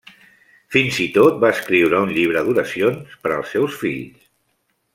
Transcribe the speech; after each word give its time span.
Fins 0.75 0.95
i 1.03 1.05
tot 1.17 1.35
va 1.43 1.51
escriure 1.57 1.99
un 2.07 2.13
llibre 2.15 2.43
d'oracions 2.47 3.13
per 3.27 3.35
als 3.37 3.55
seus 3.57 3.77
fills. 3.83 4.27